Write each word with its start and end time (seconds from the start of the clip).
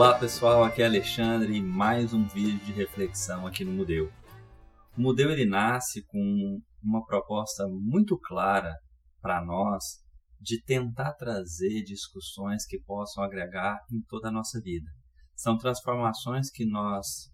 Olá 0.00 0.18
pessoal, 0.18 0.64
aqui 0.64 0.80
é 0.80 0.86
Alexandre 0.86 1.54
e 1.54 1.60
mais 1.60 2.14
um 2.14 2.26
vídeo 2.26 2.58
de 2.64 2.72
reflexão 2.72 3.46
aqui 3.46 3.66
no 3.66 3.72
Mudeu. 3.72 4.10
O 4.96 5.02
Mudeu 5.02 5.30
ele 5.30 5.44
nasce 5.44 6.02
com 6.06 6.58
uma 6.82 7.04
proposta 7.04 7.68
muito 7.68 8.18
clara 8.18 8.74
para 9.20 9.44
nós 9.44 9.84
de 10.40 10.58
tentar 10.64 11.12
trazer 11.12 11.82
discussões 11.82 12.64
que 12.64 12.80
possam 12.80 13.22
agregar 13.22 13.78
em 13.92 14.00
toda 14.08 14.28
a 14.28 14.32
nossa 14.32 14.58
vida. 14.62 14.90
São 15.36 15.58
transformações 15.58 16.50
que 16.50 16.64
nós 16.64 17.30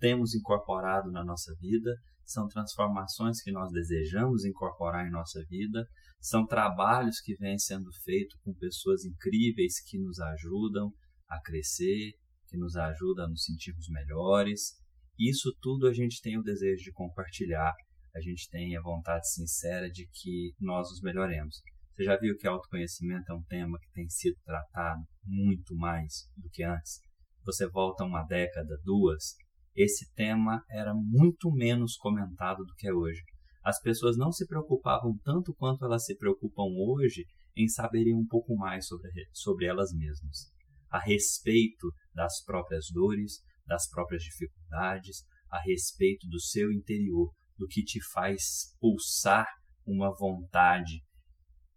temos 0.00 0.34
incorporado 0.34 1.12
na 1.12 1.24
nossa 1.24 1.54
vida, 1.60 1.94
são 2.24 2.48
transformações 2.48 3.40
que 3.40 3.52
nós 3.52 3.70
desejamos 3.70 4.44
incorporar 4.44 5.06
em 5.06 5.12
nossa 5.12 5.44
vida, 5.48 5.86
são 6.20 6.44
trabalhos 6.44 7.20
que 7.20 7.36
vêm 7.36 7.56
sendo 7.56 7.88
feitos 8.02 8.36
com 8.42 8.52
pessoas 8.52 9.04
incríveis 9.04 9.80
que 9.88 9.96
nos 9.96 10.18
ajudam 10.18 10.92
a 11.30 11.40
crescer, 11.40 12.12
que 12.48 12.56
nos 12.56 12.76
ajudam 12.76 13.26
a 13.26 13.28
nos 13.28 13.44
sentirmos 13.44 13.88
melhores. 13.88 14.74
Isso 15.18 15.54
tudo 15.60 15.86
a 15.86 15.92
gente 15.92 16.20
tem 16.20 16.38
o 16.38 16.42
desejo 16.42 16.82
de 16.82 16.92
compartilhar, 16.92 17.72
a 18.14 18.20
gente 18.20 18.48
tem 18.50 18.76
a 18.76 18.82
vontade 18.82 19.30
sincera 19.30 19.88
de 19.88 20.08
que 20.12 20.54
nós 20.60 20.90
nos 20.90 21.00
melhoremos. 21.00 21.62
Você 21.94 22.04
já 22.04 22.16
viu 22.16 22.36
que 22.36 22.46
autoconhecimento 22.46 23.30
é 23.30 23.34
um 23.34 23.42
tema 23.44 23.78
que 23.78 23.92
tem 23.92 24.08
sido 24.08 24.36
tratado 24.44 25.02
muito 25.24 25.76
mais 25.76 26.28
do 26.36 26.48
que 26.50 26.64
antes? 26.64 27.00
Você 27.44 27.68
volta 27.68 28.04
uma 28.04 28.24
década, 28.24 28.80
duas, 28.84 29.36
esse 29.76 30.12
tema 30.14 30.64
era 30.70 30.92
muito 30.94 31.50
menos 31.52 31.96
comentado 31.96 32.64
do 32.64 32.74
que 32.74 32.88
é 32.88 32.92
hoje. 32.92 33.22
As 33.62 33.80
pessoas 33.80 34.16
não 34.16 34.32
se 34.32 34.46
preocupavam 34.46 35.16
tanto 35.22 35.54
quanto 35.54 35.84
elas 35.84 36.04
se 36.04 36.16
preocupam 36.16 36.64
hoje 36.76 37.26
em 37.56 37.68
saberem 37.68 38.14
um 38.14 38.26
pouco 38.26 38.56
mais 38.56 38.86
sobre, 38.86 39.10
sobre 39.32 39.66
elas 39.66 39.92
mesmas, 39.92 40.50
a 40.90 40.98
respeito 40.98 41.92
das 42.14 42.42
próprias 42.44 42.86
dores, 42.92 43.40
das 43.66 43.88
próprias 43.88 44.22
dificuldades, 44.22 45.24
a 45.50 45.60
respeito 45.60 46.26
do 46.28 46.40
seu 46.40 46.72
interior, 46.72 47.30
do 47.56 47.66
que 47.66 47.82
te 47.82 48.00
faz 48.12 48.74
pulsar 48.80 49.46
uma 49.86 50.14
vontade 50.16 51.02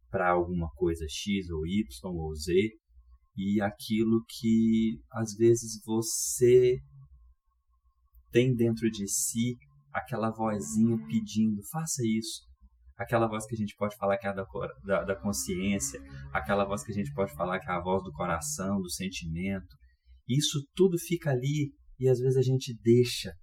para 0.10 0.30
alguma 0.30 0.70
coisa 0.76 1.06
X 1.10 1.50
ou 1.50 1.66
Y 1.66 1.84
ou 2.04 2.36
Z 2.36 2.54
e 3.36 3.60
aquilo 3.62 4.24
que 4.28 5.02
às 5.12 5.34
vezes 5.34 5.82
você 5.84 6.78
tem 8.32 8.54
dentro 8.54 8.90
de 8.90 9.08
si 9.08 9.58
aquela 9.92 10.32
vozinha 10.32 10.98
pedindo, 11.08 11.62
faça 11.72 12.02
isso. 12.06 12.42
Aquela 12.98 13.28
voz 13.28 13.46
que 13.46 13.56
a 13.56 13.58
gente 13.58 13.76
pode 13.76 13.96
falar 13.96 14.18
que 14.18 14.28
é 14.28 14.34
da, 14.34 14.46
da, 14.84 15.04
da 15.04 15.16
consciência, 15.16 16.00
aquela 16.32 16.66
voz 16.66 16.84
que 16.84 16.92
a 16.92 16.96
gente 16.96 17.14
pode 17.14 17.34
falar 17.34 17.60
que 17.60 17.70
é 17.70 17.74
a 17.74 17.82
voz 17.82 18.04
do 18.04 18.12
coração, 18.12 18.82
do 18.82 18.90
sentimento. 18.90 19.76
Isso 20.28 20.66
tudo 20.76 20.98
fica 20.98 21.32
ali 21.32 21.74
e 22.00 22.08
às 22.08 22.20
vezes 22.20 22.38
a 22.38 22.42
gente 22.42 22.74
deixa 22.82 23.34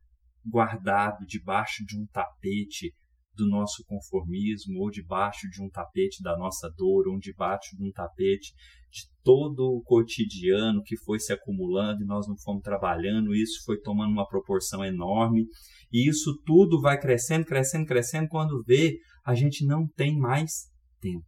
guardado 0.45 1.27
debaixo 1.27 1.85
de 1.85 1.99
um 1.99 2.07
tapete 2.07 2.95
do 3.35 3.49
nosso 3.49 3.85
conformismo, 3.87 4.81
ou 4.81 4.91
debaixo 4.91 5.49
de 5.51 5.63
um 5.63 5.71
tapete 5.71 6.23
da 6.23 6.37
nossa 6.37 6.69
dor, 6.77 7.09
ou 7.09 7.19
debaixo 7.19 7.77
de 7.77 7.83
um 7.83 7.91
tapete 7.91 8.53
de 8.91 9.03
todo 9.23 9.61
o 9.61 9.83
cotidiano 9.83 10.83
que 10.83 10.97
foi 10.97 11.19
se 11.19 11.33
acumulando 11.33 12.03
e 12.03 12.07
nós 12.07 12.27
não 12.27 12.37
fomos 12.37 12.63
trabalhando, 12.63 13.35
isso 13.35 13.65
foi 13.65 13.81
tomando 13.81 14.13
uma 14.13 14.29
proporção 14.29 14.85
enorme, 14.85 15.47
e 15.93 16.09
isso 16.09 16.37
tudo 16.45 16.81
vai 16.81 16.99
crescendo, 16.99 17.47
crescendo, 17.47 17.87
crescendo, 17.87 18.29
quando 18.29 18.63
vê, 18.65 18.99
a 19.31 19.35
gente 19.35 19.65
não 19.65 19.87
tem 19.87 20.19
mais 20.19 20.69
tempo. 21.01 21.27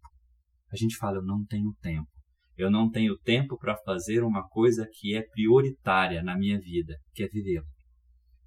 A 0.72 0.77
gente 0.77 0.97
fala, 0.97 1.19
eu 1.19 1.25
não 1.25 1.45
tenho 1.45 1.72
tempo. 1.81 2.08
Eu 2.56 2.70
não 2.70 2.91
tenho 2.91 3.17
tempo 3.19 3.56
para 3.56 3.77
fazer 3.77 4.22
uma 4.22 4.47
coisa 4.48 4.86
que 4.92 5.14
é 5.14 5.22
prioritária 5.22 6.23
na 6.23 6.36
minha 6.36 6.58
vida, 6.58 6.95
que 7.14 7.23
é 7.23 7.28
viver. 7.28 7.62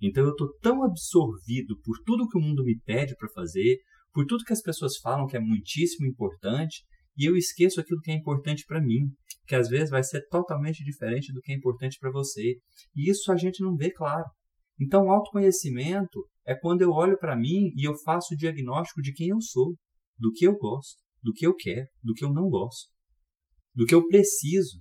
Então 0.01 0.23
eu 0.23 0.31
estou 0.31 0.53
tão 0.59 0.83
absorvido 0.83 1.79
por 1.83 1.97
tudo 2.05 2.27
que 2.27 2.37
o 2.37 2.41
mundo 2.41 2.63
me 2.63 2.79
pede 2.81 3.15
para 3.15 3.29
fazer, 3.29 3.77
por 4.13 4.25
tudo 4.25 4.43
que 4.43 4.53
as 4.53 4.61
pessoas 4.61 4.97
falam 4.97 5.25
que 5.25 5.37
é 5.37 5.39
muitíssimo 5.39 6.05
importante, 6.05 6.83
e 7.17 7.25
eu 7.25 7.35
esqueço 7.35 7.79
aquilo 7.79 8.01
que 8.01 8.11
é 8.11 8.15
importante 8.15 8.65
para 8.67 8.81
mim, 8.81 9.09
que 9.47 9.55
às 9.55 9.69
vezes 9.69 9.89
vai 9.89 10.03
ser 10.03 10.27
totalmente 10.27 10.83
diferente 10.83 11.33
do 11.33 11.41
que 11.41 11.51
é 11.51 11.55
importante 11.55 11.97
para 11.99 12.11
você. 12.11 12.55
E 12.95 13.09
isso 13.09 13.31
a 13.31 13.37
gente 13.37 13.63
não 13.63 13.75
vê 13.75 13.91
claro. 13.91 14.25
Então, 14.79 15.09
autoconhecimento 15.09 16.25
é 16.45 16.55
quando 16.55 16.81
eu 16.81 16.91
olho 16.91 17.17
para 17.17 17.35
mim 17.35 17.71
e 17.75 17.87
eu 17.87 17.95
faço 17.97 18.33
o 18.33 18.37
diagnóstico 18.37 19.01
de 19.01 19.13
quem 19.13 19.29
eu 19.29 19.41
sou, 19.41 19.75
do 20.17 20.31
que 20.31 20.45
eu 20.45 20.57
gosto, 20.57 21.01
do 21.21 21.33
que 21.33 21.45
eu 21.45 21.55
quero, 21.55 21.87
do 22.03 22.13
que 22.13 22.23
eu 22.23 22.31
não 22.31 22.49
gosto, 22.49 22.89
do 23.73 23.85
que 23.85 23.95
eu 23.95 24.07
preciso. 24.07 24.79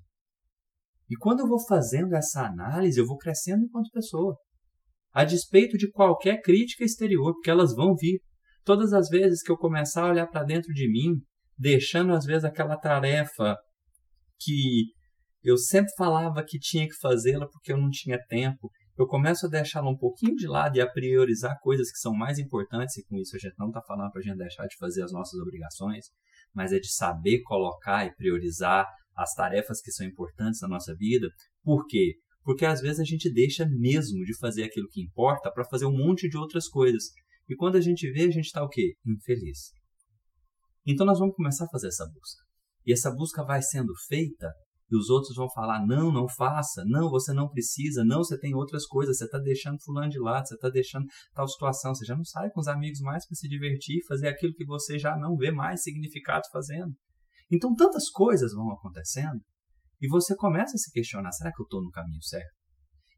E 1.09 1.17
quando 1.17 1.41
eu 1.41 1.49
vou 1.49 1.59
fazendo 1.67 2.15
essa 2.15 2.47
análise, 2.47 2.99
eu 2.99 3.07
vou 3.07 3.17
crescendo 3.17 3.65
enquanto 3.65 3.91
pessoa 3.91 4.37
a 5.15 5.25
despeito 5.25 5.79
de 5.79 5.89
qualquer 5.91 6.43
crítica 6.43 6.85
exterior, 6.85 7.33
porque 7.35 7.49
elas 7.49 7.73
vão 7.73 7.95
vir. 7.95 8.21
Todas 8.65 8.93
as 8.93 9.09
vezes 9.09 9.43
que 9.43 9.53
eu 9.53 9.57
começar 9.57 10.03
a 10.03 10.11
olhar 10.11 10.27
para 10.27 10.43
dentro 10.43 10.73
de 10.73 10.91
mim, 10.91 11.21
deixando 11.57 12.13
às 12.13 12.25
vezes 12.25 12.45
aquela 12.45 12.77
tarefa 12.77 13.57
que 14.41 14.87
eu 15.43 15.57
sempre 15.57 15.93
falava 15.97 16.43
que 16.43 16.59
tinha 16.59 16.89
que 16.89 16.97
fazê-la 17.01 17.47
porque 17.47 17.73
eu 17.73 17.79
não 17.79 17.91
tinha 17.91 18.19
tempo, 18.27 18.71
eu 18.97 19.07
começo 19.07 19.47
a 19.47 19.49
deixá-la 19.49 19.91
um 19.91 19.97
pouquinho 19.97 20.37
de 20.37 20.47
lado 20.47 20.77
e 20.77 20.81
a 20.81 20.89
priorizar 20.89 21.59
coisas 21.61 21.91
que 21.91 21.99
são 21.99 22.15
mais 22.15 22.39
importantes, 22.39 22.97
e 22.97 23.05
com 23.05 23.17
isso 23.19 23.35
a 23.35 23.39
gente 23.39 23.59
não 23.59 23.69
está 23.69 23.83
falando 23.83 24.13
para 24.13 24.21
a 24.21 24.23
gente 24.23 24.39
deixar 24.39 24.67
de 24.67 24.77
fazer 24.77 25.03
as 25.03 25.13
nossas 25.13 25.41
obrigações, 25.41 26.07
mas 26.55 26.73
é 26.73 26.79
de 26.79 26.93
saber 26.93 27.43
colocar 27.43 28.07
e 28.07 28.15
priorizar 28.15 28.87
as 29.17 29.35
tarefas 29.35 29.81
que 29.81 29.91
são 29.91 30.07
importantes 30.07 30.61
na 30.61 30.69
nossa 30.69 30.95
vida. 30.95 31.29
Por 31.63 31.87
quê? 31.87 32.15
Porque 32.45 32.65
às 32.65 32.81
vezes 32.81 33.01
a 33.01 33.05
gente 33.05 33.33
deixa 33.33 33.67
mesmo 33.67 34.25
de 34.25 34.37
fazer 34.39 34.65
aquilo 34.65 34.89
que 34.89 35.03
importa 35.03 35.51
para 35.51 35.65
fazer 35.65 35.87
um 35.87 35.97
monte 35.97 36.29
de 36.29 36.37
outras 36.37 36.69
coisas. 36.69 37.05
E 37.49 37.57
quando 37.57 37.77
a 37.77 37.81
gente 37.81 38.11
vê, 38.13 38.23
a 38.23 38.31
gente 38.31 38.47
está 38.47 38.63
o 38.63 38.69
quê? 38.69 38.95
Infeliz. 39.05 39.73
Então 40.87 41.07
nós 41.07 41.19
vamos 41.19 41.35
começar 41.35 41.65
a 41.65 41.69
fazer 41.69 41.89
essa 41.89 42.05
busca. 42.07 42.43
E 42.87 42.93
essa 42.93 43.11
busca 43.11 43.43
vai 43.43 43.63
sendo 43.63 43.93
feita 44.09 44.53
e 44.95 44.97
os 44.97 45.11
outros 45.11 45.35
vão 45.35 45.51
falar: 45.51 45.85
não, 45.85 46.13
não 46.13 46.29
faça, 46.29 46.85
não, 46.87 47.11
você 47.11 47.33
não 47.33 47.49
precisa, 47.49 48.05
não, 48.05 48.19
você 48.19 48.39
tem 48.39 48.55
outras 48.55 48.87
coisas, 48.87 49.19
você 49.19 49.25
está 49.25 49.39
deixando 49.39 49.83
fulano 49.83 50.09
de 50.09 50.19
lado, 50.19 50.47
você 50.47 50.55
está 50.55 50.71
deixando 50.71 51.07
tal 51.35 51.49
situação, 51.49 51.95
você 51.95 52.05
já 52.05 52.17
não 52.17 52.25
sai 52.25 52.49
com 52.51 52.61
os 52.61 52.69
amigos 52.69 53.01
mais 53.01 53.27
para 53.27 53.35
se 53.35 53.49
divertir, 53.49 54.05
fazer 54.07 54.29
aquilo 54.29 54.55
que 54.55 54.65
você 54.65 54.99
já 54.99 55.17
não 55.17 55.37
vê 55.37 55.51
mais 55.51 55.83
significado 55.83 56.45
fazendo. 56.53 56.95
Então 57.51 57.75
tantas 57.75 58.09
coisas 58.09 58.53
vão 58.55 58.71
acontecendo 58.71 59.41
e 60.01 60.09
você 60.09 60.37
começa 60.37 60.75
a 60.77 60.79
se 60.79 60.91
questionar: 60.93 61.33
será 61.33 61.53
que 61.53 61.61
eu 61.61 61.65
estou 61.65 61.83
no 61.83 61.91
caminho 61.91 62.23
certo? 62.23 62.55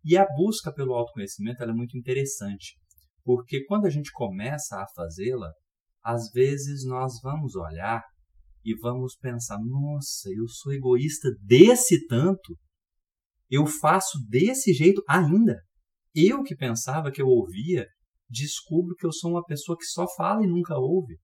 E 0.03 0.17
a 0.17 0.27
busca 0.37 0.73
pelo 0.73 0.95
autoconhecimento 0.95 1.63
é 1.63 1.73
muito 1.73 1.99
interessante, 1.99 2.77
porque 3.23 3.65
quando 3.67 3.87
a 3.87 3.91
gente 3.91 4.11
começa 4.13 4.77
a 4.77 4.87
fazê-la, 4.95 5.51
às 6.03 6.31
vezes 6.33 6.87
nós 6.87 7.21
vamos 7.23 7.55
olhar 7.55 8.03
e 8.67 8.75
vamos 8.75 9.17
pensar: 9.17 9.59
nossa, 9.65 10.29
eu 10.37 10.49
sou 10.49 10.73
egoísta 10.73 11.29
desse 11.41 12.05
tanto, 12.09 12.59
eu 13.49 13.65
faço 13.65 14.19
desse 14.29 14.73
jeito 14.73 15.01
ainda. 15.09 15.57
Eu 16.13 16.43
que 16.43 16.57
pensava 16.57 17.13
que 17.13 17.23
eu 17.23 17.29
ouvia, 17.29 17.87
descubro 18.29 18.97
que 18.97 19.07
eu 19.07 19.13
sou 19.13 19.31
uma 19.31 19.45
pessoa 19.45 19.79
que 19.79 19.85
só 19.85 20.05
fala 20.17 20.43
e 20.43 20.49
nunca 20.49 20.77
ouve. 20.77 21.17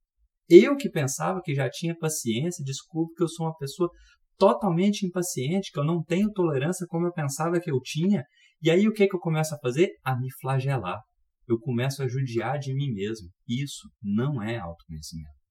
Eu 0.49 0.77
que 0.77 0.89
pensava 0.89 1.41
que 1.43 1.55
já 1.55 1.69
tinha 1.69 1.97
paciência, 1.99 2.65
descubro 2.65 3.13
que 3.17 3.25
eu 3.25 3.29
sou 3.29 3.47
uma 3.47 3.57
pessoa 3.57 3.91
totalmente 4.39 5.05
impaciente, 5.05 5.73
que 5.73 5.81
eu 5.81 5.85
não 5.85 6.03
tenho 6.03 6.31
tolerância 6.31 6.87
como 6.89 7.07
eu 7.07 7.13
pensava 7.13 7.59
que 7.59 7.71
eu 7.71 7.81
tinha. 7.81 8.23
E 8.61 8.71
aí 8.71 8.87
o 8.87 8.93
que, 8.93 9.09
que 9.09 9.17
eu 9.17 9.21
começo 9.21 9.55
a 9.55 9.59
fazer? 9.59 9.91
A 10.05 10.17
me 10.17 10.29
flagelar. 10.41 11.01
Eu 11.49 11.59
começo 11.59 12.03
a 12.03 12.09
judiar 12.09 12.59
de 12.59 12.73
mim 12.73 12.93
mesmo. 12.93 13.29
Isso 13.49 13.89
não 14.01 14.41
é 14.41 14.59
autoconhecimento. 14.59 15.42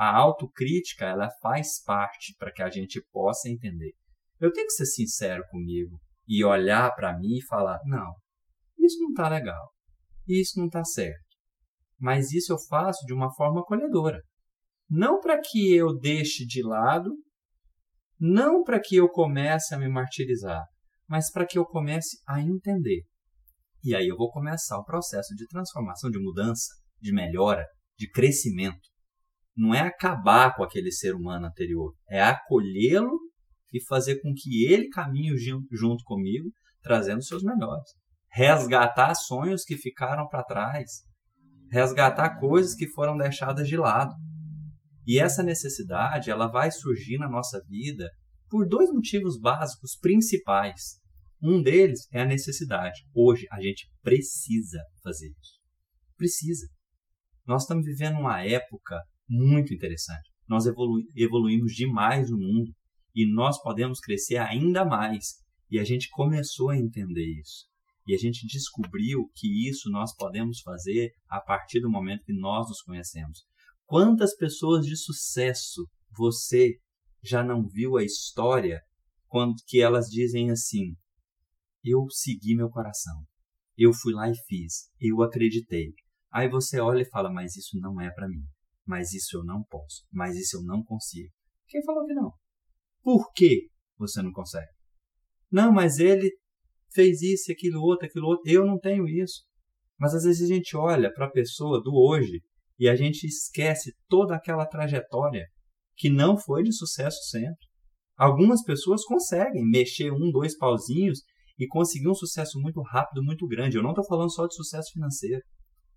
A 0.00 0.16
autocrítica, 0.16 1.04
ela 1.04 1.28
faz 1.42 1.82
parte 1.84 2.34
para 2.38 2.50
que 2.50 2.62
a 2.62 2.70
gente 2.70 3.04
possa 3.12 3.50
entender. 3.50 3.92
Eu 4.40 4.50
tenho 4.50 4.66
que 4.66 4.72
ser 4.72 4.86
sincero 4.86 5.44
comigo 5.50 6.00
e 6.26 6.42
olhar 6.42 6.94
para 6.94 7.18
mim 7.18 7.36
e 7.36 7.44
falar: 7.44 7.78
não, 7.84 8.14
isso 8.78 8.98
não 8.98 9.10
está 9.10 9.28
legal, 9.28 9.70
isso 10.26 10.58
não 10.58 10.68
está 10.68 10.82
certo. 10.82 11.20
Mas 11.98 12.32
isso 12.32 12.50
eu 12.50 12.58
faço 12.58 13.04
de 13.04 13.12
uma 13.12 13.30
forma 13.34 13.60
acolhedora. 13.60 14.22
Não 14.88 15.20
para 15.20 15.38
que 15.38 15.74
eu 15.74 15.94
deixe 15.98 16.46
de 16.46 16.62
lado 16.62 17.10
não 18.18 18.62
para 18.62 18.80
que 18.80 18.96
eu 18.96 19.06
comece 19.06 19.74
a 19.74 19.78
me 19.78 19.88
martirizar, 19.88 20.64
mas 21.06 21.30
para 21.30 21.46
que 21.46 21.58
eu 21.58 21.66
comece 21.66 22.22
a 22.26 22.40
entender. 22.40 23.02
E 23.84 23.94
aí 23.94 24.08
eu 24.08 24.16
vou 24.16 24.30
começar 24.30 24.78
o 24.78 24.84
processo 24.84 25.34
de 25.34 25.46
transformação, 25.46 26.10
de 26.10 26.18
mudança, 26.18 26.72
de 26.98 27.12
melhora, 27.12 27.66
de 27.98 28.10
crescimento. 28.10 28.88
Não 29.56 29.74
é 29.74 29.80
acabar 29.80 30.54
com 30.54 30.62
aquele 30.62 30.90
ser 30.90 31.14
humano 31.14 31.46
anterior, 31.46 31.94
é 32.08 32.22
acolhê-lo 32.22 33.18
e 33.72 33.82
fazer 33.84 34.20
com 34.20 34.32
que 34.34 34.64
ele 34.66 34.88
caminhe 34.88 35.32
junto 35.70 36.04
comigo, 36.04 36.50
trazendo 36.82 37.22
seus 37.22 37.42
melhores. 37.42 37.90
Resgatar 38.32 39.14
sonhos 39.14 39.64
que 39.64 39.76
ficaram 39.76 40.28
para 40.28 40.44
trás, 40.44 41.02
resgatar 41.70 42.38
coisas 42.38 42.74
que 42.74 42.88
foram 42.88 43.16
deixadas 43.16 43.68
de 43.68 43.76
lado. 43.76 44.14
E 45.06 45.18
essa 45.18 45.42
necessidade, 45.42 46.30
ela 46.30 46.46
vai 46.46 46.70
surgir 46.70 47.18
na 47.18 47.28
nossa 47.28 47.60
vida 47.68 48.08
por 48.48 48.68
dois 48.68 48.90
motivos 48.92 49.38
básicos 49.38 49.96
principais. 49.96 51.00
Um 51.42 51.62
deles 51.62 52.06
é 52.12 52.20
a 52.20 52.26
necessidade. 52.26 53.00
Hoje 53.14 53.46
a 53.50 53.60
gente 53.60 53.90
precisa 54.02 54.80
fazer 55.02 55.28
isso. 55.40 55.58
Precisa. 56.16 56.66
Nós 57.46 57.62
estamos 57.62 57.86
vivendo 57.86 58.18
uma 58.18 58.44
época 58.44 59.00
muito 59.30 59.72
interessante. 59.72 60.28
Nós 60.48 60.66
evolu 60.66 61.00
evoluímos 61.14 61.72
demais 61.72 62.28
no 62.30 62.36
mundo 62.36 62.74
e 63.14 63.32
nós 63.32 63.62
podemos 63.62 64.00
crescer 64.00 64.38
ainda 64.38 64.84
mais. 64.84 65.36
E 65.70 65.78
a 65.78 65.84
gente 65.84 66.10
começou 66.10 66.70
a 66.70 66.76
entender 66.76 67.24
isso. 67.40 67.70
E 68.06 68.14
a 68.14 68.18
gente 68.18 68.44
descobriu 68.46 69.30
que 69.36 69.68
isso 69.68 69.88
nós 69.88 70.14
podemos 70.16 70.60
fazer 70.60 71.12
a 71.28 71.40
partir 71.40 71.80
do 71.80 71.88
momento 71.88 72.24
que 72.24 72.32
nós 72.32 72.68
nos 72.68 72.82
conhecemos. 72.82 73.44
Quantas 73.86 74.36
pessoas 74.36 74.84
de 74.84 74.96
sucesso 74.96 75.88
você 76.16 76.78
já 77.22 77.44
não 77.44 77.68
viu 77.68 77.96
a 77.96 78.04
história 78.04 78.80
quando 79.28 79.54
que 79.66 79.80
elas 79.80 80.06
dizem 80.06 80.50
assim: 80.50 80.96
eu 81.84 82.08
segui 82.10 82.56
meu 82.56 82.68
coração, 82.68 83.22
eu 83.76 83.92
fui 83.92 84.12
lá 84.12 84.28
e 84.28 84.34
fiz, 84.48 84.90
eu 85.00 85.22
acreditei. 85.22 85.92
Aí 86.32 86.48
você 86.48 86.80
olha 86.80 87.02
e 87.02 87.08
fala: 87.08 87.32
mas 87.32 87.56
isso 87.56 87.78
não 87.78 88.00
é 88.00 88.10
para 88.10 88.28
mim, 88.28 88.44
mas 88.90 89.12
isso 89.12 89.36
eu 89.36 89.44
não 89.44 89.62
posso, 89.70 90.04
mas 90.10 90.36
isso 90.36 90.56
eu 90.56 90.62
não 90.64 90.82
consigo. 90.82 91.30
Quem 91.68 91.80
falou 91.84 92.04
que 92.04 92.12
não? 92.12 92.32
Por 93.00 93.32
que 93.32 93.68
você 93.96 94.20
não 94.20 94.32
consegue? 94.32 94.66
Não, 95.48 95.72
mas 95.72 96.00
ele 96.00 96.28
fez 96.92 97.22
isso, 97.22 97.52
aquilo, 97.52 97.80
outro, 97.80 98.08
aquilo, 98.08 98.26
outro. 98.26 98.50
Eu 98.50 98.66
não 98.66 98.80
tenho 98.80 99.06
isso. 99.06 99.44
Mas 99.96 100.12
às 100.12 100.24
vezes 100.24 100.50
a 100.50 100.52
gente 100.52 100.76
olha 100.76 101.12
para 101.12 101.26
a 101.26 101.30
pessoa 101.30 101.80
do 101.80 101.94
hoje 101.94 102.40
e 102.80 102.88
a 102.88 102.96
gente 102.96 103.28
esquece 103.28 103.92
toda 104.08 104.34
aquela 104.34 104.66
trajetória 104.66 105.46
que 105.94 106.10
não 106.10 106.36
foi 106.36 106.64
de 106.64 106.72
sucesso 106.72 107.18
sempre. 107.28 107.68
Algumas 108.16 108.60
pessoas 108.64 109.04
conseguem 109.04 109.64
mexer 109.70 110.10
um, 110.10 110.32
dois 110.32 110.58
pauzinhos 110.58 111.20
e 111.56 111.64
conseguir 111.68 112.08
um 112.08 112.14
sucesso 112.14 112.58
muito 112.58 112.82
rápido, 112.82 113.22
muito 113.22 113.46
grande. 113.46 113.76
Eu 113.76 113.84
não 113.84 113.90
estou 113.90 114.04
falando 114.04 114.34
só 114.34 114.48
de 114.48 114.54
sucesso 114.56 114.90
financeiro. 114.92 115.42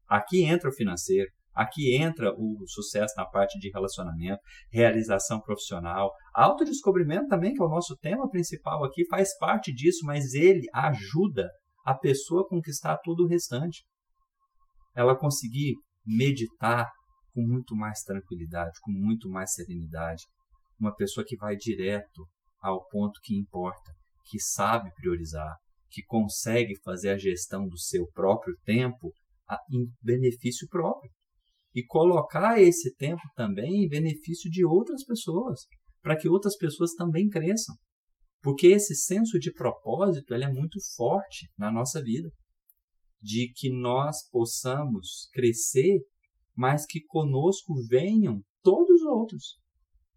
Aqui 0.07 0.43
entra 0.43 0.69
o 0.69 0.73
financeiro, 0.73 1.31
aqui 1.53 1.95
entra 1.95 2.33
o 2.35 2.63
sucesso 2.67 3.13
na 3.17 3.25
parte 3.25 3.59
de 3.59 3.69
relacionamento, 3.69 4.41
realização 4.71 5.39
profissional, 5.39 6.11
autodescobrimento 6.33 7.27
também, 7.27 7.53
que 7.53 7.61
é 7.61 7.65
o 7.65 7.69
nosso 7.69 7.95
tema 7.97 8.29
principal 8.29 8.83
aqui, 8.83 9.05
faz 9.07 9.37
parte 9.37 9.73
disso, 9.73 10.05
mas 10.05 10.33
ele 10.33 10.67
ajuda 10.73 11.49
a 11.85 11.93
pessoa 11.93 12.41
a 12.41 12.47
conquistar 12.47 12.97
todo 13.03 13.23
o 13.23 13.27
restante. 13.27 13.83
Ela 14.95 15.17
conseguir 15.17 15.75
meditar 16.05 16.89
com 17.33 17.41
muito 17.41 17.75
mais 17.75 18.01
tranquilidade, 18.01 18.79
com 18.81 18.91
muito 18.91 19.29
mais 19.29 19.53
serenidade. 19.53 20.23
Uma 20.79 20.95
pessoa 20.95 21.25
que 21.25 21.35
vai 21.35 21.55
direto 21.55 22.27
ao 22.61 22.87
ponto 22.87 23.19
que 23.23 23.35
importa, 23.35 23.91
que 24.25 24.39
sabe 24.39 24.91
priorizar, 24.93 25.55
que 25.89 26.03
consegue 26.03 26.73
fazer 26.83 27.09
a 27.09 27.17
gestão 27.17 27.67
do 27.67 27.77
seu 27.77 28.07
próprio 28.13 28.55
tempo 28.63 29.11
em 29.71 29.85
benefício 30.01 30.67
próprio. 30.69 31.11
E 31.75 31.83
colocar 31.85 32.61
esse 32.61 32.95
tempo 32.95 33.21
também 33.35 33.83
em 33.83 33.89
benefício 33.89 34.49
de 34.49 34.65
outras 34.65 35.03
pessoas, 35.03 35.61
para 36.01 36.17
que 36.17 36.29
outras 36.29 36.55
pessoas 36.57 36.93
também 36.93 37.27
cresçam. 37.29 37.75
Porque 38.41 38.67
esse 38.67 38.93
senso 38.95 39.39
de 39.39 39.51
propósito 39.51 40.33
ele 40.33 40.43
é 40.43 40.51
muito 40.51 40.77
forte 40.95 41.49
na 41.57 41.71
nossa 41.71 42.01
vida. 42.01 42.29
De 43.21 43.51
que 43.55 43.71
nós 43.71 44.29
possamos 44.29 45.29
crescer, 45.31 46.01
mas 46.55 46.85
que 46.85 47.01
conosco 47.05 47.73
venham 47.87 48.41
todos 48.61 49.01
os 49.01 49.07
outros. 49.07 49.57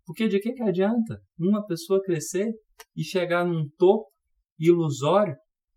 Porque 0.05 0.29
de 0.29 0.41
que, 0.41 0.53
que 0.53 0.63
adianta 0.63 1.21
uma 1.39 1.65
pessoa 1.67 2.03
crescer 2.03 2.53
e 2.97 3.05
chegar 3.05 3.47
num 3.47 3.69
topo 3.79 4.11
ilusório 4.59 5.37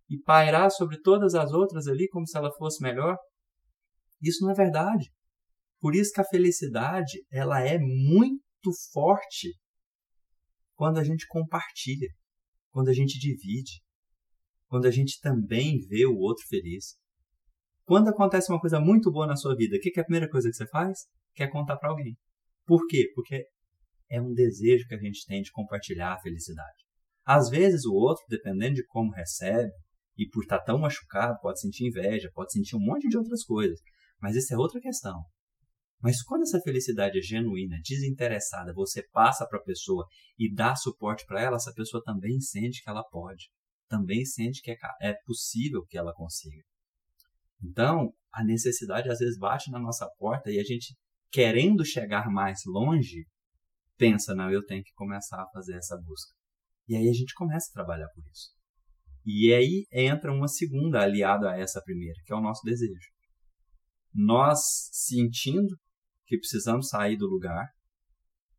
e 0.09 0.17
pairar 0.17 0.71
sobre 0.71 0.99
todas 0.99 1.35
as 1.35 1.51
outras 1.51 1.87
ali 1.87 2.07
como 2.09 2.27
se 2.27 2.37
ela 2.37 2.51
fosse 2.51 2.81
melhor? 2.81 3.15
Isso 4.21 4.43
não 4.43 4.51
é 4.51 4.55
verdade. 4.55 5.11
Por 5.79 5.95
isso 5.95 6.11
que 6.13 6.21
a 6.21 6.25
felicidade 6.25 7.23
ela 7.31 7.61
é 7.61 7.77
muito 7.79 8.71
forte 8.91 9.53
quando 10.75 10.97
a 10.97 11.03
gente 11.03 11.25
compartilha, 11.27 12.09
quando 12.71 12.89
a 12.89 12.93
gente 12.93 13.17
divide, 13.19 13.81
quando 14.67 14.85
a 14.85 14.91
gente 14.91 15.19
também 15.19 15.79
vê 15.87 16.05
o 16.05 16.17
outro 16.17 16.45
feliz. 16.47 16.95
Quando 17.85 18.09
acontece 18.09 18.51
uma 18.51 18.59
coisa 18.59 18.79
muito 18.79 19.11
boa 19.11 19.25
na 19.25 19.35
sua 19.35 19.55
vida, 19.55 19.77
o 19.77 19.79
que 19.79 19.91
é 19.97 20.01
a 20.01 20.05
primeira 20.05 20.29
coisa 20.29 20.49
que 20.49 20.55
você 20.55 20.67
faz? 20.67 20.99
Quer 21.33 21.47
contar 21.49 21.77
para 21.77 21.89
alguém. 21.89 22.15
Por 22.65 22.85
quê? 22.87 23.09
Porque 23.15 23.45
é 24.09 24.21
um 24.21 24.33
desejo 24.33 24.87
que 24.87 24.95
a 24.95 24.99
gente 24.99 25.25
tem 25.25 25.41
de 25.41 25.51
compartilhar 25.51 26.13
a 26.13 26.19
felicidade. 26.19 26.85
Às 27.25 27.49
vezes 27.49 27.85
o 27.85 27.93
outro, 27.93 28.23
dependendo 28.29 28.75
de 28.75 28.85
como 28.85 29.11
recebe, 29.11 29.71
e 30.17 30.27
por 30.27 30.43
estar 30.43 30.59
tão 30.59 30.77
machucado, 30.77 31.39
pode 31.41 31.61
sentir 31.61 31.87
inveja, 31.87 32.29
pode 32.33 32.51
sentir 32.51 32.75
um 32.75 32.79
monte 32.79 33.07
de 33.07 33.17
outras 33.17 33.43
coisas. 33.43 33.79
Mas 34.21 34.35
isso 34.35 34.53
é 34.53 34.57
outra 34.57 34.79
questão. 34.81 35.23
Mas 36.01 36.23
quando 36.23 36.43
essa 36.43 36.61
felicidade 36.61 37.19
é 37.19 37.21
genuína, 37.21 37.77
desinteressada, 37.83 38.73
você 38.73 39.03
passa 39.11 39.45
para 39.45 39.59
a 39.59 39.63
pessoa 39.63 40.05
e 40.37 40.53
dá 40.53 40.75
suporte 40.75 41.25
para 41.25 41.41
ela, 41.41 41.57
essa 41.57 41.73
pessoa 41.73 42.01
também 42.03 42.39
sente 42.39 42.81
que 42.81 42.89
ela 42.89 43.03
pode, 43.03 43.49
também 43.87 44.23
sente 44.23 44.61
que 44.61 44.71
é, 44.71 44.77
é 45.01 45.13
possível 45.25 45.85
que 45.85 45.97
ela 45.97 46.13
consiga. 46.13 46.63
Então, 47.61 48.13
a 48.31 48.43
necessidade 48.43 49.09
às 49.09 49.19
vezes 49.19 49.37
bate 49.37 49.69
na 49.69 49.79
nossa 49.79 50.09
porta 50.17 50.49
e 50.49 50.57
a 50.57 50.63
gente, 50.63 50.95
querendo 51.29 51.83
chegar 51.83 52.29
mais 52.31 52.61
longe, 52.65 53.25
pensa, 53.97 54.33
não, 54.33 54.49
eu 54.49 54.65
tenho 54.65 54.83
que 54.83 54.93
começar 54.93 55.41
a 55.41 55.49
fazer 55.49 55.75
essa 55.75 55.97
busca. 55.97 56.33
E 56.87 56.95
aí 56.95 57.09
a 57.09 57.13
gente 57.13 57.33
começa 57.33 57.69
a 57.69 57.73
trabalhar 57.73 58.07
por 58.15 58.23
isso. 58.31 58.57
E 59.25 59.53
aí 59.53 59.85
entra 59.91 60.31
uma 60.31 60.47
segunda 60.47 61.01
aliada 61.01 61.51
a 61.51 61.57
essa 61.57 61.81
primeira, 61.83 62.15
que 62.25 62.31
é 62.31 62.35
o 62.35 62.41
nosso 62.41 62.61
desejo 62.63 63.09
nós 64.13 64.59
sentindo 64.91 65.75
que 66.29 66.37
precisamos 66.37 66.89
sair 66.89 67.17
do 67.17 67.25
lugar 67.25 67.67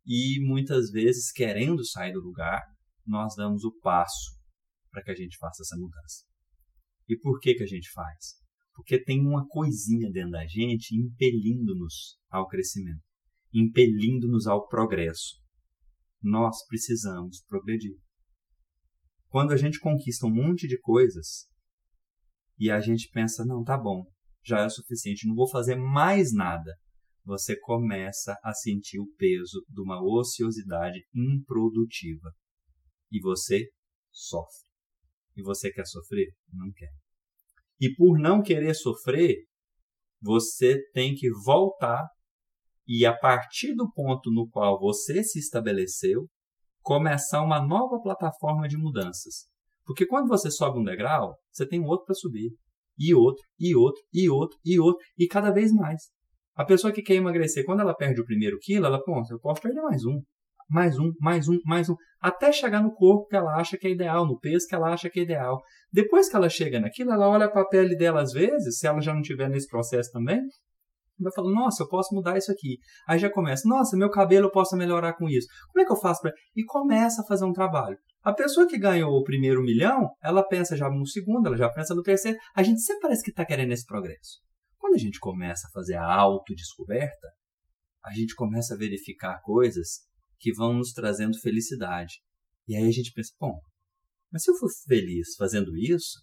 e 0.05 0.45
muitas 0.45 0.91
vezes 0.91 1.31
querendo 1.31 1.85
sair 1.85 2.11
do 2.11 2.19
lugar, 2.19 2.61
nós 3.07 3.33
damos 3.35 3.63
o 3.63 3.71
passo 3.79 4.37
para 4.91 5.01
que 5.01 5.11
a 5.11 5.15
gente 5.15 5.37
faça 5.37 5.63
essa 5.63 5.77
mudança. 5.77 6.25
E 7.07 7.17
por 7.17 7.39
que 7.39 7.53
que 7.55 7.63
a 7.63 7.67
gente 7.67 7.89
faz? 7.91 8.35
Porque 8.75 9.01
tem 9.01 9.21
uma 9.21 9.47
coisinha 9.47 10.11
dentro 10.11 10.31
da 10.31 10.45
gente 10.45 10.93
impelindo-nos 10.93 12.19
ao 12.29 12.45
crescimento, 12.47 13.01
impelindo-nos 13.53 14.47
ao 14.47 14.67
progresso. 14.67 15.39
Nós 16.21 16.65
precisamos 16.67 17.41
progredir. 17.47 17.95
Quando 19.29 19.53
a 19.53 19.57
gente 19.57 19.79
conquista 19.79 20.27
um 20.27 20.33
monte 20.33 20.67
de 20.67 20.77
coisas 20.77 21.47
e 22.59 22.69
a 22.69 22.81
gente 22.81 23.09
pensa, 23.13 23.45
não, 23.45 23.63
tá 23.63 23.77
bom, 23.77 24.03
já 24.43 24.59
é 24.59 24.65
o 24.65 24.69
suficiente, 24.69 25.25
não 25.25 25.35
vou 25.35 25.49
fazer 25.49 25.75
mais 25.75 26.33
nada. 26.33 26.75
Você 27.23 27.59
começa 27.59 28.37
a 28.43 28.53
sentir 28.53 28.99
o 28.99 29.07
peso 29.17 29.63
de 29.69 29.81
uma 29.81 30.01
ociosidade 30.03 30.99
improdutiva. 31.13 32.31
E 33.11 33.21
você 33.21 33.69
sofre. 34.11 34.69
E 35.35 35.43
você 35.43 35.71
quer 35.71 35.85
sofrer? 35.85 36.33
Não 36.51 36.71
quer. 36.71 36.91
E 37.79 37.93
por 37.95 38.19
não 38.19 38.41
querer 38.41 38.73
sofrer, 38.73 39.45
você 40.21 40.81
tem 40.93 41.15
que 41.15 41.29
voltar 41.31 42.07
e, 42.87 43.05
a 43.05 43.17
partir 43.17 43.73
do 43.73 43.91
ponto 43.91 44.31
no 44.31 44.49
qual 44.49 44.79
você 44.79 45.23
se 45.23 45.39
estabeleceu, 45.39 46.27
começar 46.81 47.41
uma 47.41 47.65
nova 47.65 48.01
plataforma 48.01 48.67
de 48.67 48.77
mudanças. 48.77 49.47
Porque 49.85 50.05
quando 50.05 50.27
você 50.27 50.51
sobe 50.51 50.79
um 50.79 50.83
degrau, 50.83 51.37
você 51.51 51.67
tem 51.67 51.83
outro 51.83 52.05
para 52.05 52.15
subir 52.15 52.51
e 52.97 53.13
outro, 53.13 53.43
e 53.59 53.75
outro, 53.75 54.01
e 54.13 54.29
outro, 54.29 54.59
e 54.63 54.79
outro, 54.79 55.05
e 55.17 55.27
cada 55.27 55.51
vez 55.51 55.71
mais. 55.71 56.03
A 56.61 56.65
pessoa 56.65 56.93
que 56.93 57.01
quer 57.01 57.15
emagrecer, 57.15 57.65
quando 57.65 57.79
ela 57.79 57.95
perde 57.95 58.21
o 58.21 58.23
primeiro 58.23 58.59
quilo, 58.59 58.85
ela 58.85 59.03
pensa, 59.03 59.33
eu 59.33 59.39
posso 59.39 59.59
perder 59.59 59.81
mais 59.81 60.05
um, 60.05 60.21
mais 60.69 60.99
um, 60.99 61.11
mais 61.19 61.49
um, 61.49 61.57
mais 61.65 61.89
um, 61.89 61.95
até 62.21 62.51
chegar 62.51 62.83
no 62.83 62.93
corpo 62.93 63.25
que 63.25 63.35
ela 63.35 63.55
acha 63.55 63.79
que 63.79 63.87
é 63.87 63.89
ideal, 63.89 64.27
no 64.27 64.39
peso 64.39 64.67
que 64.67 64.75
ela 64.75 64.93
acha 64.93 65.09
que 65.09 65.21
é 65.21 65.23
ideal. 65.23 65.59
Depois 65.91 66.29
que 66.29 66.35
ela 66.35 66.47
chega 66.49 66.79
naquilo, 66.79 67.13
ela 67.13 67.27
olha 67.27 67.49
para 67.49 67.63
a 67.63 67.67
pele 67.67 67.95
dela 67.95 68.21
às 68.21 68.31
vezes, 68.31 68.77
se 68.77 68.85
ela 68.85 69.01
já 69.01 69.11
não 69.11 69.23
tiver 69.23 69.49
nesse 69.49 69.67
processo 69.67 70.11
também, 70.11 70.39
vai 71.19 71.33
falar, 71.33 71.49
nossa, 71.51 71.81
eu 71.81 71.89
posso 71.89 72.13
mudar 72.13 72.37
isso 72.37 72.51
aqui. 72.51 72.77
Aí 73.07 73.17
já 73.17 73.31
começa, 73.31 73.67
nossa, 73.67 73.97
meu 73.97 74.11
cabelo 74.11 74.45
eu 74.45 74.51
posso 74.51 74.77
melhorar 74.77 75.13
com 75.13 75.27
isso. 75.27 75.47
Como 75.73 75.81
é 75.81 75.85
que 75.87 75.91
eu 75.91 75.97
faço 75.99 76.21
para... 76.21 76.31
E 76.55 76.63
começa 76.63 77.23
a 77.23 77.25
fazer 77.25 77.45
um 77.45 77.53
trabalho. 77.53 77.97
A 78.21 78.33
pessoa 78.33 78.67
que 78.67 78.77
ganhou 78.77 79.13
o 79.13 79.23
primeiro 79.23 79.63
milhão, 79.63 80.11
ela 80.23 80.47
pensa 80.47 80.77
já 80.77 80.87
no 80.91 81.07
segundo, 81.07 81.47
ela 81.47 81.57
já 81.57 81.71
pensa 81.71 81.95
no 81.95 82.03
terceiro. 82.03 82.37
A 82.55 82.61
gente 82.61 82.81
sempre 82.81 83.01
parece 83.01 83.23
que 83.23 83.31
está 83.31 83.43
querendo 83.43 83.71
esse 83.71 83.85
progresso. 83.87 84.50
Quando 84.91 84.99
a 84.99 85.05
gente 85.05 85.19
começa 85.21 85.67
a 85.67 85.71
fazer 85.71 85.95
a 85.95 86.05
autodescoberta, 86.05 87.29
a 88.03 88.13
gente 88.13 88.35
começa 88.35 88.73
a 88.73 88.77
verificar 88.77 89.41
coisas 89.41 90.01
que 90.37 90.51
vão 90.51 90.73
nos 90.73 90.91
trazendo 90.91 91.39
felicidade. 91.39 92.15
E 92.67 92.75
aí 92.75 92.85
a 92.85 92.91
gente 92.91 93.13
pensa, 93.13 93.31
bom, 93.39 93.57
mas 94.29 94.43
se 94.43 94.51
eu 94.51 94.55
for 94.55 94.67
feliz 94.85 95.33
fazendo 95.37 95.77
isso, 95.77 96.19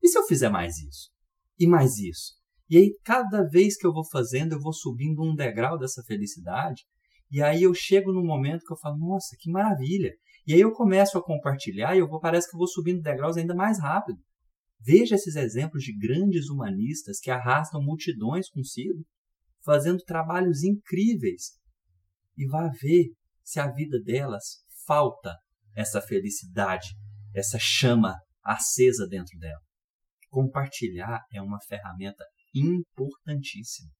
e 0.00 0.06
se 0.06 0.16
eu 0.16 0.22
fizer 0.22 0.48
mais 0.50 0.78
isso? 0.78 1.10
E 1.58 1.66
mais 1.66 1.98
isso? 1.98 2.34
E 2.70 2.76
aí, 2.76 2.96
cada 3.04 3.42
vez 3.42 3.76
que 3.76 3.84
eu 3.84 3.92
vou 3.92 4.08
fazendo, 4.08 4.52
eu 4.52 4.60
vou 4.60 4.72
subindo 4.72 5.20
um 5.20 5.34
degrau 5.34 5.76
dessa 5.76 6.00
felicidade. 6.04 6.84
E 7.28 7.42
aí 7.42 7.64
eu 7.64 7.74
chego 7.74 8.12
no 8.12 8.22
momento 8.22 8.64
que 8.64 8.72
eu 8.72 8.78
falo, 8.78 8.98
nossa, 8.98 9.36
que 9.36 9.50
maravilha! 9.50 10.12
E 10.46 10.54
aí 10.54 10.60
eu 10.60 10.70
começo 10.70 11.18
a 11.18 11.24
compartilhar 11.24 11.96
e 11.96 11.98
eu 11.98 12.08
vou, 12.08 12.20
parece 12.20 12.48
que 12.48 12.54
eu 12.54 12.58
vou 12.58 12.68
subindo 12.68 13.02
degraus 13.02 13.36
ainda 13.36 13.52
mais 13.52 13.80
rápido. 13.80 14.20
Veja 14.84 15.14
esses 15.14 15.36
exemplos 15.36 15.84
de 15.84 15.96
grandes 15.96 16.48
humanistas 16.48 17.20
que 17.20 17.30
arrastam 17.30 17.80
multidões 17.82 18.48
consigo, 18.48 19.06
fazendo 19.64 20.02
trabalhos 20.02 20.64
incríveis. 20.64 21.58
E 22.36 22.46
vá 22.48 22.68
ver 22.80 23.12
se 23.44 23.60
a 23.60 23.70
vida 23.70 24.00
delas 24.02 24.64
falta 24.84 25.36
essa 25.74 26.00
felicidade, 26.00 26.88
essa 27.34 27.58
chama 27.60 28.16
acesa 28.42 29.06
dentro 29.06 29.38
dela. 29.38 29.60
Compartilhar 30.28 31.24
é 31.32 31.40
uma 31.40 31.60
ferramenta 31.60 32.24
importantíssima. 32.52 33.90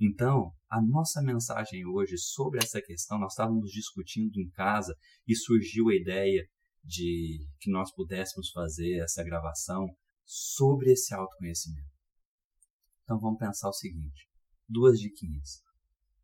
Então, 0.00 0.52
a 0.68 0.82
nossa 0.82 1.22
mensagem 1.22 1.86
hoje 1.86 2.18
sobre 2.18 2.58
essa 2.60 2.82
questão, 2.82 3.20
nós 3.20 3.34
estávamos 3.34 3.70
discutindo 3.70 4.40
em 4.40 4.50
casa 4.50 4.96
e 5.28 5.36
surgiu 5.36 5.90
a 5.90 5.94
ideia 5.94 6.44
de 6.84 7.46
que 7.60 7.70
nós 7.70 7.92
pudéssemos 7.94 8.50
fazer 8.50 9.02
essa 9.02 9.22
gravação 9.22 9.86
sobre 10.24 10.92
esse 10.92 11.14
autoconhecimento. 11.14 11.90
Então 13.04 13.18
vamos 13.20 13.38
pensar 13.38 13.68
o 13.68 13.72
seguinte: 13.72 14.28
duas 14.68 14.98
diquinhas. 14.98 15.62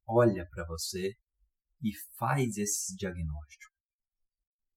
Olha 0.07 0.47
para 0.51 0.67
você 0.67 1.15
e 1.83 1.91
faz 2.17 2.57
esse 2.57 2.97
diagnóstico. 2.97 3.75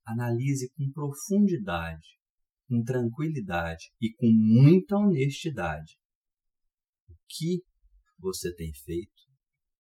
Analise 0.06 0.70
com 0.76 0.92
profundidade, 0.92 2.20
com 2.68 2.84
tranquilidade 2.84 3.92
e 4.02 4.14
com 4.16 4.32
muita 4.32 4.98
honestidade 4.98 5.98
o 7.08 7.16
que 7.28 7.64
você 8.20 8.54
tem 8.54 8.74
feito, 8.74 9.22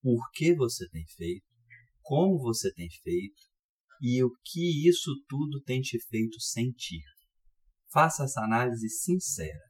por 0.01 0.31
que 0.31 0.55
você 0.55 0.87
tem 0.89 1.05
feito, 1.07 1.45
como 2.01 2.39
você 2.39 2.73
tem 2.73 2.89
feito 2.89 3.50
e 4.01 4.23
o 4.23 4.31
que 4.43 4.89
isso 4.89 5.11
tudo 5.29 5.61
tem 5.61 5.79
te 5.79 5.99
feito 6.07 6.41
sentir. 6.41 7.03
Faça 7.91 8.23
essa 8.23 8.41
análise 8.41 8.89
sincera 8.89 9.63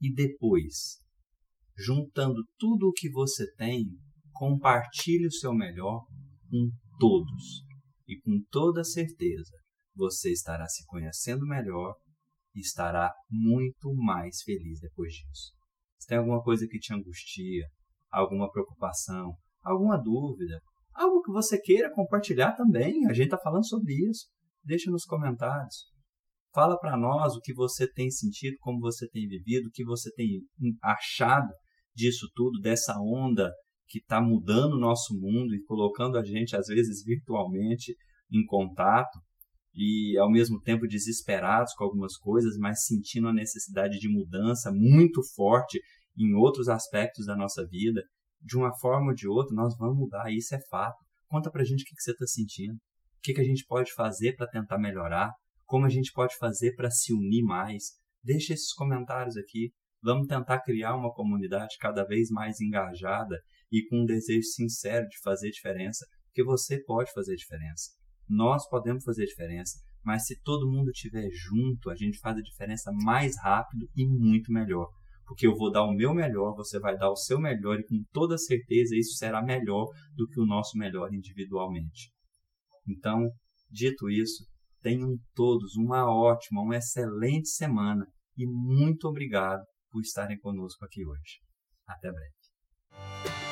e 0.00 0.12
depois, 0.12 0.98
juntando 1.76 2.42
tudo 2.58 2.88
o 2.88 2.92
que 2.92 3.10
você 3.10 3.52
tem, 3.54 3.84
compartilhe 4.32 5.26
o 5.26 5.32
seu 5.32 5.52
melhor 5.52 6.06
com 6.48 6.70
todos. 6.98 7.64
E 8.08 8.18
com 8.20 8.40
toda 8.50 8.82
certeza, 8.82 9.52
você 9.94 10.30
estará 10.32 10.66
se 10.68 10.84
conhecendo 10.86 11.46
melhor 11.46 11.94
e 12.54 12.60
estará 12.60 13.12
muito 13.28 13.92
mais 13.94 14.42
feliz 14.42 14.80
depois 14.80 15.12
disso. 15.12 15.52
Se 15.98 16.06
tem 16.06 16.18
alguma 16.18 16.42
coisa 16.42 16.66
que 16.68 16.78
te 16.78 16.94
angustia, 16.94 17.66
alguma 18.10 18.50
preocupação, 18.50 19.36
alguma 19.62 19.96
dúvida, 19.98 20.60
algo 20.96 21.22
que 21.22 21.32
você 21.32 21.60
queira 21.60 21.92
compartilhar 21.92 22.52
também, 22.52 23.06
a 23.06 23.12
gente 23.12 23.26
está 23.26 23.38
falando 23.38 23.66
sobre 23.66 23.94
isso, 24.08 24.26
deixa 24.64 24.90
nos 24.90 25.04
comentários. 25.04 25.86
Fala 26.52 26.78
para 26.78 26.96
nós 26.96 27.36
o 27.36 27.40
que 27.40 27.52
você 27.52 27.86
tem 27.90 28.10
sentido, 28.10 28.56
como 28.60 28.80
você 28.80 29.08
tem 29.08 29.28
vivido, 29.28 29.66
o 29.66 29.70
que 29.70 29.84
você 29.84 30.10
tem 30.14 30.40
achado 30.82 31.52
disso 31.94 32.26
tudo, 32.34 32.60
dessa 32.60 32.94
onda 32.98 33.52
que 33.88 33.98
está 33.98 34.20
mudando 34.20 34.74
o 34.74 34.80
nosso 34.80 35.14
mundo 35.14 35.54
e 35.54 35.62
colocando 35.62 36.18
a 36.18 36.24
gente, 36.24 36.56
às 36.56 36.66
vezes, 36.66 37.04
virtualmente 37.04 37.94
em 38.32 38.44
contato 38.44 39.18
e, 39.74 40.16
ao 40.18 40.30
mesmo 40.30 40.60
tempo, 40.60 40.88
desesperados 40.88 41.72
com 41.74 41.84
algumas 41.84 42.16
coisas, 42.16 42.56
mas 42.56 42.84
sentindo 42.84 43.28
a 43.28 43.34
necessidade 43.34 43.98
de 43.98 44.08
mudança 44.08 44.72
muito 44.72 45.22
forte 45.34 45.80
em 46.18 46.34
outros 46.34 46.68
aspectos 46.68 47.26
da 47.26 47.36
nossa 47.36 47.66
vida, 47.66 48.02
de 48.40 48.56
uma 48.56 48.72
forma 48.78 49.08
ou 49.08 49.14
de 49.14 49.28
outra, 49.28 49.54
nós 49.54 49.76
vamos 49.76 49.96
mudar, 49.96 50.30
isso 50.30 50.54
é 50.54 50.60
fato. 50.68 51.04
Conta 51.28 51.50
pra 51.50 51.64
gente 51.64 51.82
o 51.82 51.84
que, 51.84 51.94
que 51.94 52.02
você 52.02 52.12
está 52.12 52.26
sentindo, 52.26 52.74
o 52.74 52.80
que, 53.22 53.34
que 53.34 53.40
a 53.40 53.44
gente 53.44 53.64
pode 53.66 53.92
fazer 53.92 54.36
para 54.36 54.46
tentar 54.46 54.78
melhorar, 54.78 55.32
como 55.64 55.84
a 55.84 55.88
gente 55.88 56.12
pode 56.12 56.36
fazer 56.36 56.74
para 56.74 56.90
se 56.90 57.12
unir 57.12 57.42
mais. 57.42 57.84
Deixe 58.22 58.52
esses 58.52 58.72
comentários 58.72 59.36
aqui. 59.36 59.72
Vamos 60.02 60.28
tentar 60.28 60.60
criar 60.60 60.94
uma 60.94 61.12
comunidade 61.12 61.76
cada 61.80 62.04
vez 62.04 62.30
mais 62.30 62.60
engajada 62.60 63.40
e 63.72 63.84
com 63.88 64.02
um 64.02 64.04
desejo 64.04 64.46
sincero 64.46 65.08
de 65.08 65.18
fazer 65.22 65.50
diferença, 65.50 66.06
porque 66.26 66.44
você 66.44 66.80
pode 66.84 67.12
fazer 67.12 67.34
diferença. 67.34 67.90
Nós 68.28 68.68
podemos 68.68 69.02
fazer 69.02 69.26
diferença, 69.26 69.78
mas 70.04 70.26
se 70.26 70.40
todo 70.42 70.70
mundo 70.70 70.90
estiver 70.90 71.28
junto, 71.32 71.90
a 71.90 71.96
gente 71.96 72.18
faz 72.20 72.36
a 72.36 72.42
diferença 72.42 72.92
mais 72.92 73.36
rápido 73.42 73.88
e 73.96 74.06
muito 74.06 74.52
melhor 74.52 74.88
porque 75.26 75.46
eu 75.46 75.54
vou 75.54 75.70
dar 75.70 75.82
o 75.82 75.92
meu 75.92 76.14
melhor, 76.14 76.54
você 76.54 76.78
vai 76.78 76.96
dar 76.96 77.10
o 77.10 77.16
seu 77.16 77.38
melhor 77.38 77.78
e 77.78 77.84
com 77.84 78.02
toda 78.12 78.38
certeza 78.38 78.96
isso 78.96 79.16
será 79.16 79.42
melhor 79.42 79.86
do 80.14 80.26
que 80.28 80.40
o 80.40 80.46
nosso 80.46 80.78
melhor 80.78 81.12
individualmente. 81.12 82.10
Então, 82.88 83.28
dito 83.70 84.08
isso, 84.08 84.46
tenham 84.80 85.16
todos 85.34 85.74
uma 85.76 86.08
ótima, 86.08 86.62
uma 86.62 86.76
excelente 86.76 87.48
semana 87.48 88.06
e 88.36 88.46
muito 88.46 89.08
obrigado 89.08 89.64
por 89.90 90.00
estarem 90.00 90.38
conosco 90.38 90.84
aqui 90.84 91.04
hoje. 91.04 91.40
Até 91.88 92.10
breve. 92.12 93.45